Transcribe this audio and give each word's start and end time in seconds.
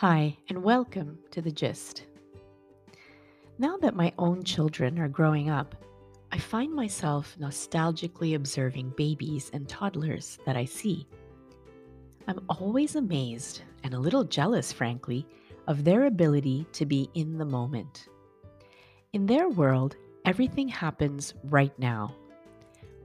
Hi, 0.00 0.36
and 0.50 0.62
welcome 0.62 1.18
to 1.30 1.40
The 1.40 1.50
Gist. 1.50 2.02
Now 3.58 3.78
that 3.78 3.96
my 3.96 4.12
own 4.18 4.44
children 4.44 4.98
are 4.98 5.08
growing 5.08 5.48
up, 5.48 5.74
I 6.30 6.36
find 6.36 6.70
myself 6.74 7.34
nostalgically 7.40 8.34
observing 8.36 8.92
babies 8.98 9.50
and 9.54 9.66
toddlers 9.66 10.38
that 10.44 10.54
I 10.54 10.66
see. 10.66 11.08
I'm 12.28 12.44
always 12.50 12.96
amazed 12.96 13.62
and 13.84 13.94
a 13.94 13.98
little 13.98 14.22
jealous, 14.22 14.70
frankly, 14.70 15.26
of 15.66 15.82
their 15.82 16.04
ability 16.04 16.66
to 16.72 16.84
be 16.84 17.08
in 17.14 17.38
the 17.38 17.46
moment. 17.46 18.08
In 19.14 19.24
their 19.24 19.48
world, 19.48 19.96
everything 20.26 20.68
happens 20.68 21.32
right 21.44 21.72
now. 21.78 22.14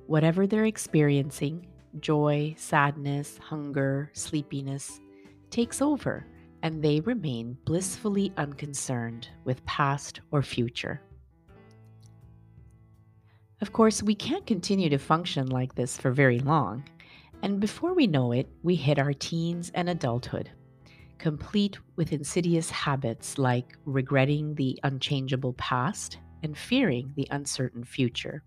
Whatever 0.07 0.45
they're 0.45 0.65
experiencing 0.65 1.67
joy, 2.01 2.53
sadness, 2.57 3.37
hunger, 3.37 4.09
sleepiness 4.11 4.99
takes 5.51 5.81
over 5.81 6.25
and 6.63 6.81
they 6.81 6.99
remain 7.01 7.57
blissfully 7.65 8.31
unconcerned 8.37 9.27
with 9.43 9.65
past 9.65 10.21
or 10.31 10.41
future. 10.41 11.01
Of 13.61 13.73
course, 13.73 14.01
we 14.01 14.15
can't 14.15 14.45
continue 14.47 14.89
to 14.89 14.97
function 14.97 15.47
like 15.47 15.75
this 15.75 15.97
for 15.97 16.11
very 16.11 16.39
long, 16.39 16.83
and 17.43 17.59
before 17.59 17.93
we 17.93 18.07
know 18.07 18.31
it, 18.31 18.49
we 18.63 18.75
hit 18.75 18.99
our 18.99 19.13
teens 19.13 19.71
and 19.75 19.89
adulthood, 19.89 20.49
complete 21.17 21.77
with 21.95 22.13
insidious 22.13 22.69
habits 22.69 23.37
like 23.37 23.77
regretting 23.85 24.55
the 24.55 24.79
unchangeable 24.83 25.53
past 25.53 26.17
and 26.43 26.57
fearing 26.57 27.13
the 27.15 27.27
uncertain 27.31 27.83
future. 27.83 28.43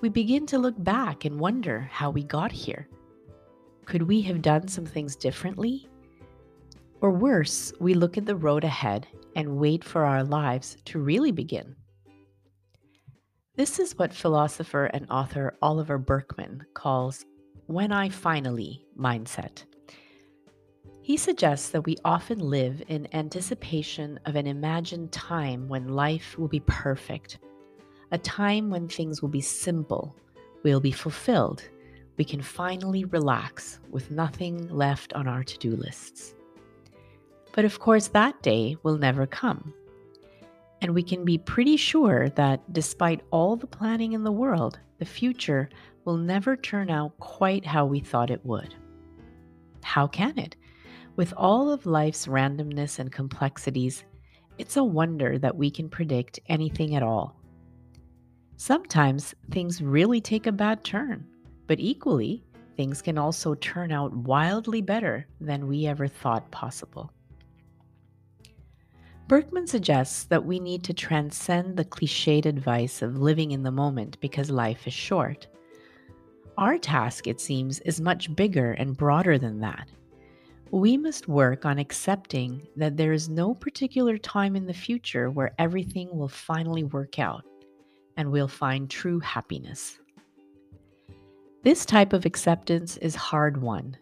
We 0.00 0.08
begin 0.08 0.46
to 0.46 0.58
look 0.58 0.74
back 0.82 1.24
and 1.24 1.40
wonder 1.40 1.88
how 1.90 2.10
we 2.10 2.22
got 2.22 2.52
here. 2.52 2.88
Could 3.84 4.02
we 4.02 4.20
have 4.22 4.42
done 4.42 4.66
some 4.68 4.84
things 4.84 5.16
differently 5.16 5.88
or 7.00 7.10
worse, 7.10 7.72
we 7.80 7.94
look 7.94 8.16
at 8.16 8.26
the 8.26 8.36
road 8.36 8.64
ahead 8.64 9.06
and 9.34 9.56
wait 9.56 9.84
for 9.84 10.04
our 10.04 10.24
lives 10.24 10.76
to 10.86 10.98
really 10.98 11.32
begin. 11.32 11.76
This 13.56 13.78
is 13.78 13.98
what 13.98 14.12
philosopher 14.12 14.86
and 14.86 15.06
author 15.10 15.56
Oliver 15.62 15.98
Burkeman 15.98 16.64
calls 16.74 17.24
when 17.66 17.92
I 17.92 18.08
finally 18.08 18.84
mindset. 18.98 19.64
He 21.02 21.16
suggests 21.16 21.70
that 21.70 21.86
we 21.86 21.96
often 22.04 22.38
live 22.38 22.82
in 22.88 23.08
anticipation 23.14 24.20
of 24.26 24.36
an 24.36 24.46
imagined 24.46 25.12
time 25.12 25.68
when 25.68 25.88
life 25.88 26.36
will 26.36 26.48
be 26.48 26.60
perfect, 26.60 27.38
a 28.10 28.18
time 28.18 28.70
when 28.70 28.88
things 28.88 29.22
will 29.22 29.28
be 29.28 29.40
simple, 29.40 30.16
we'll 30.62 30.80
be 30.80 30.92
fulfilled, 30.92 31.62
we 32.16 32.24
can 32.24 32.40
finally 32.40 33.04
relax 33.04 33.78
with 33.90 34.10
nothing 34.10 34.68
left 34.68 35.12
on 35.12 35.28
our 35.28 35.44
to 35.44 35.58
do 35.58 35.76
lists. 35.76 36.35
But 37.56 37.64
of 37.64 37.80
course, 37.80 38.08
that 38.08 38.42
day 38.42 38.76
will 38.82 38.98
never 38.98 39.26
come. 39.26 39.72
And 40.82 40.94
we 40.94 41.02
can 41.02 41.24
be 41.24 41.38
pretty 41.38 41.78
sure 41.78 42.28
that 42.30 42.70
despite 42.70 43.22
all 43.30 43.56
the 43.56 43.66
planning 43.66 44.12
in 44.12 44.24
the 44.24 44.30
world, 44.30 44.78
the 44.98 45.06
future 45.06 45.70
will 46.04 46.18
never 46.18 46.54
turn 46.54 46.90
out 46.90 47.18
quite 47.18 47.64
how 47.64 47.86
we 47.86 47.98
thought 47.98 48.30
it 48.30 48.44
would. 48.44 48.74
How 49.82 50.06
can 50.06 50.38
it? 50.38 50.54
With 51.16 51.32
all 51.34 51.72
of 51.72 51.86
life's 51.86 52.26
randomness 52.26 52.98
and 52.98 53.10
complexities, 53.10 54.04
it's 54.58 54.76
a 54.76 54.84
wonder 54.84 55.38
that 55.38 55.56
we 55.56 55.70
can 55.70 55.88
predict 55.88 56.40
anything 56.48 56.94
at 56.94 57.02
all. 57.02 57.40
Sometimes 58.58 59.34
things 59.50 59.80
really 59.80 60.20
take 60.20 60.46
a 60.46 60.52
bad 60.52 60.84
turn, 60.84 61.26
but 61.66 61.80
equally, 61.80 62.44
things 62.76 63.00
can 63.00 63.16
also 63.16 63.54
turn 63.54 63.92
out 63.92 64.14
wildly 64.14 64.82
better 64.82 65.26
than 65.40 65.66
we 65.66 65.86
ever 65.86 66.06
thought 66.06 66.50
possible. 66.50 67.10
Burkeman 69.28 69.66
suggests 69.66 70.24
that 70.24 70.44
we 70.44 70.60
need 70.60 70.84
to 70.84 70.94
transcend 70.94 71.76
the 71.76 71.84
cliched 71.84 72.46
advice 72.46 73.02
of 73.02 73.18
living 73.18 73.50
in 73.50 73.64
the 73.64 73.72
moment 73.72 74.20
because 74.20 74.50
life 74.50 74.86
is 74.86 74.94
short. 74.94 75.48
Our 76.56 76.78
task, 76.78 77.26
it 77.26 77.40
seems, 77.40 77.80
is 77.80 78.00
much 78.00 78.34
bigger 78.36 78.72
and 78.72 78.96
broader 78.96 79.36
than 79.36 79.58
that. 79.60 79.88
We 80.70 80.96
must 80.96 81.26
work 81.26 81.66
on 81.66 81.78
accepting 81.78 82.68
that 82.76 82.96
there 82.96 83.12
is 83.12 83.28
no 83.28 83.52
particular 83.52 84.16
time 84.16 84.54
in 84.54 84.66
the 84.66 84.72
future 84.72 85.28
where 85.28 85.54
everything 85.58 86.16
will 86.16 86.28
finally 86.28 86.84
work 86.84 87.18
out 87.18 87.44
and 88.16 88.30
we'll 88.30 88.48
find 88.48 88.88
true 88.88 89.18
happiness. 89.18 89.98
This 91.64 91.84
type 91.84 92.12
of 92.12 92.26
acceptance 92.26 92.96
is 92.98 93.16
hard 93.16 93.60
won, 93.60 93.96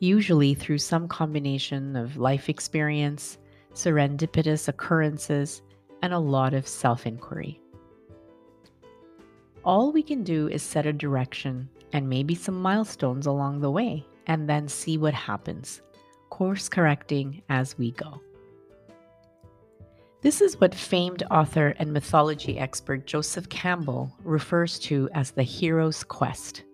usually 0.00 0.54
through 0.54 0.78
some 0.78 1.08
combination 1.08 1.94
of 1.94 2.16
life 2.16 2.48
experience 2.48 3.36
serendipitous 3.76 4.68
occurrences, 4.68 5.62
and 6.02 6.12
a 6.12 6.18
lot 6.18 6.54
of 6.54 6.66
self 6.66 7.06
inquiry. 7.06 7.60
All 9.64 9.92
we 9.92 10.02
can 10.02 10.24
do 10.24 10.48
is 10.48 10.62
set 10.62 10.86
a 10.86 10.92
direction 10.92 11.68
and 11.92 12.08
maybe 12.08 12.34
some 12.34 12.60
milestones 12.60 13.26
along 13.26 13.60
the 13.60 13.70
way, 13.70 14.06
and 14.26 14.48
then 14.48 14.68
see 14.68 14.98
what 14.98 15.14
happens, 15.14 15.82
course 16.30 16.68
correcting 16.68 17.42
as 17.48 17.78
we 17.78 17.92
go. 17.92 18.20
This 20.22 20.40
is 20.40 20.60
what 20.60 20.74
famed 20.74 21.22
author 21.30 21.74
and 21.78 21.92
mythology 21.92 22.58
expert 22.58 23.06
Joseph 23.06 23.48
Campbell 23.48 24.12
refers 24.24 24.78
to 24.80 25.08
as 25.14 25.30
the 25.30 25.42
hero's 25.42 26.02
quest, 26.02 26.64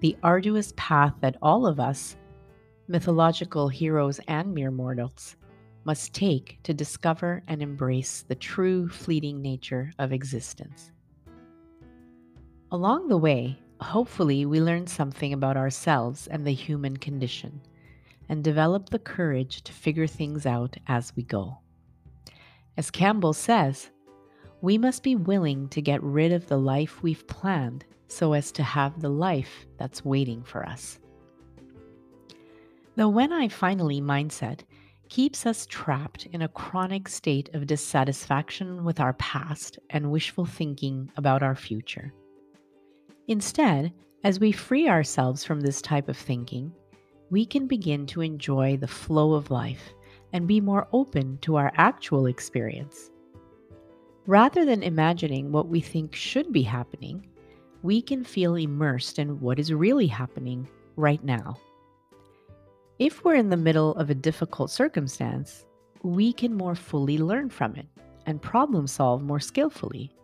the 0.00 0.16
arduous 0.22 0.72
path 0.76 1.14
that 1.20 1.36
all 1.42 1.66
of 1.66 1.80
us, 1.80 2.16
mythological 2.86 3.68
heroes 3.68 4.20
and 4.28 4.54
mere 4.54 4.70
mortals, 4.70 5.36
must 5.84 6.14
take 6.14 6.58
to 6.62 6.74
discover 6.74 7.42
and 7.48 7.62
embrace 7.62 8.22
the 8.22 8.34
true 8.34 8.88
fleeting 8.88 9.40
nature 9.40 9.92
of 9.98 10.12
existence. 10.12 10.92
Along 12.70 13.08
the 13.08 13.16
way, 13.16 13.58
hopefully, 13.80 14.46
we 14.46 14.60
learn 14.60 14.86
something 14.86 15.32
about 15.32 15.56
ourselves 15.56 16.26
and 16.26 16.46
the 16.46 16.52
human 16.52 16.96
condition 16.96 17.60
and 18.28 18.44
develop 18.44 18.90
the 18.90 18.98
courage 18.98 19.62
to 19.62 19.72
figure 19.72 20.06
things 20.06 20.46
out 20.46 20.76
as 20.86 21.14
we 21.16 21.22
go. 21.24 21.58
As 22.76 22.90
Campbell 22.90 23.32
says, 23.32 23.90
we 24.60 24.78
must 24.78 25.02
be 25.02 25.16
willing 25.16 25.68
to 25.70 25.82
get 25.82 26.02
rid 26.02 26.32
of 26.32 26.46
the 26.46 26.58
life 26.58 27.02
we've 27.02 27.26
planned 27.26 27.84
so 28.06 28.32
as 28.32 28.52
to 28.52 28.62
have 28.62 29.00
the 29.00 29.08
life 29.08 29.66
that's 29.78 30.04
waiting 30.04 30.42
for 30.42 30.64
us. 30.64 30.98
The 32.96 33.08
when 33.08 33.32
I 33.32 33.48
finally 33.48 34.00
mindset 34.00 34.60
keeps 35.10 35.44
us 35.44 35.66
trapped 35.66 36.26
in 36.26 36.42
a 36.42 36.48
chronic 36.48 37.08
state 37.08 37.50
of 37.52 37.66
dissatisfaction 37.66 38.84
with 38.84 39.00
our 39.00 39.12
past 39.14 39.78
and 39.90 40.10
wishful 40.10 40.46
thinking 40.46 41.10
about 41.16 41.42
our 41.42 41.56
future. 41.56 42.14
Instead, 43.26 43.92
as 44.22 44.38
we 44.38 44.52
free 44.52 44.88
ourselves 44.88 45.44
from 45.44 45.60
this 45.60 45.82
type 45.82 46.08
of 46.08 46.16
thinking, 46.16 46.72
we 47.28 47.44
can 47.44 47.66
begin 47.66 48.06
to 48.06 48.20
enjoy 48.20 48.76
the 48.76 48.86
flow 48.86 49.34
of 49.34 49.50
life 49.50 49.92
and 50.32 50.46
be 50.46 50.60
more 50.60 50.86
open 50.92 51.38
to 51.38 51.56
our 51.56 51.72
actual 51.74 52.26
experience. 52.26 53.10
Rather 54.26 54.64
than 54.64 54.82
imagining 54.82 55.50
what 55.50 55.68
we 55.68 55.80
think 55.80 56.14
should 56.14 56.52
be 56.52 56.62
happening, 56.62 57.26
we 57.82 58.00
can 58.00 58.22
feel 58.22 58.54
immersed 58.54 59.18
in 59.18 59.40
what 59.40 59.58
is 59.58 59.72
really 59.72 60.06
happening 60.06 60.68
right 60.96 61.24
now. 61.24 61.56
If 63.00 63.24
we're 63.24 63.36
in 63.36 63.48
the 63.48 63.56
middle 63.56 63.94
of 63.94 64.10
a 64.10 64.14
difficult 64.14 64.70
circumstance, 64.70 65.64
we 66.02 66.34
can 66.34 66.54
more 66.54 66.74
fully 66.74 67.16
learn 67.16 67.48
from 67.48 67.74
it 67.74 67.86
and 68.26 68.42
problem 68.42 68.86
solve 68.86 69.22
more 69.22 69.40
skillfully. 69.40 70.14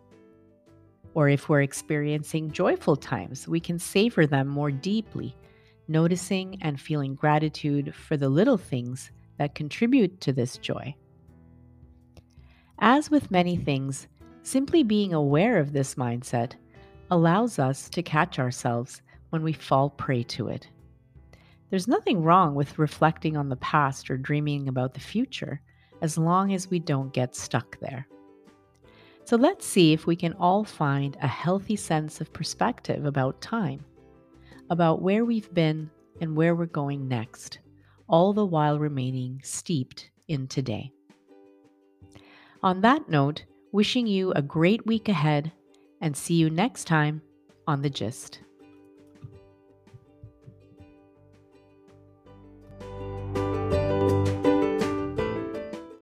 Or 1.15 1.27
if 1.27 1.49
we're 1.49 1.63
experiencing 1.63 2.51
joyful 2.51 2.95
times, 2.95 3.47
we 3.47 3.59
can 3.59 3.79
savor 3.79 4.27
them 4.27 4.47
more 4.47 4.69
deeply, 4.69 5.35
noticing 5.87 6.61
and 6.61 6.79
feeling 6.79 7.15
gratitude 7.15 7.95
for 7.95 8.15
the 8.15 8.29
little 8.29 8.59
things 8.59 9.09
that 9.39 9.55
contribute 9.55 10.21
to 10.21 10.31
this 10.31 10.59
joy. 10.59 10.93
As 12.77 13.09
with 13.09 13.31
many 13.31 13.57
things, 13.57 14.07
simply 14.43 14.83
being 14.83 15.15
aware 15.15 15.57
of 15.57 15.73
this 15.73 15.95
mindset 15.95 16.51
allows 17.09 17.57
us 17.57 17.89
to 17.89 18.03
catch 18.03 18.37
ourselves 18.37 19.01
when 19.31 19.41
we 19.41 19.53
fall 19.53 19.89
prey 19.89 20.21
to 20.21 20.49
it. 20.49 20.67
There's 21.69 21.87
nothing 21.87 22.23
wrong 22.23 22.55
with 22.55 22.79
reflecting 22.79 23.35
on 23.35 23.49
the 23.49 23.57
past 23.57 24.09
or 24.09 24.17
dreaming 24.17 24.69
about 24.69 24.93
the 24.93 24.99
future 24.99 25.61
as 26.01 26.17
long 26.17 26.53
as 26.53 26.69
we 26.69 26.79
don't 26.79 27.13
get 27.13 27.35
stuck 27.35 27.79
there. 27.79 28.07
So 29.25 29.35
let's 29.35 29.65
see 29.65 29.91
if 29.91 30.07
we 30.07 30.15
can 30.15 30.33
all 30.33 30.63
find 30.63 31.17
a 31.21 31.27
healthy 31.27 31.75
sense 31.75 32.21
of 32.21 32.31
perspective 32.31 33.05
about 33.05 33.41
time, 33.41 33.83
about 34.69 35.01
where 35.01 35.25
we've 35.25 35.53
been 35.53 35.89
and 36.21 36.35
where 36.35 36.55
we're 36.55 36.65
going 36.65 37.09
next, 37.09 37.59
all 38.07 38.31
the 38.31 38.45
while 38.45 38.79
remaining 38.79 39.41
steeped 39.43 40.09
in 40.29 40.47
today. 40.47 40.91
On 42.63 42.79
that 42.81 43.09
note, 43.09 43.43
wishing 43.73 44.07
you 44.07 44.31
a 44.31 44.41
great 44.41 44.85
week 44.85 45.09
ahead 45.09 45.51
and 45.99 46.15
see 46.15 46.35
you 46.35 46.49
next 46.49 46.85
time 46.85 47.21
on 47.67 47.81
The 47.81 47.89
Gist. 47.89 48.39